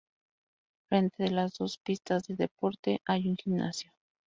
Frente 0.89 1.15
de 1.21 1.29
las 1.29 1.53
dos 1.59 1.77
pistas 1.77 2.23
de 2.23 2.35
deporte 2.35 3.01
hay 3.05 3.29
un 3.29 3.37
gimnasio. 3.37 3.93